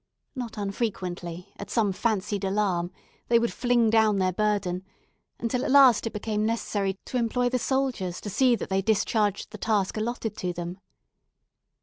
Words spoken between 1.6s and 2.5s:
some fancied